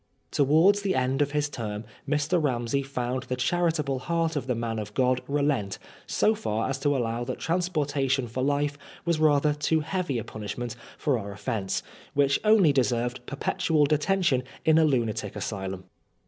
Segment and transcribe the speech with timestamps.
[0.31, 2.41] Towards the end of his term Mr.
[2.41, 5.77] Eamsey found the charitable heart of the man of God relent
[6.07, 10.75] so far as to allow that transportation for life was rather too heavy a punishment
[10.97, 11.83] for our offence,
[12.15, 15.83] which only deserved perpetual detention in a lunatic asylum.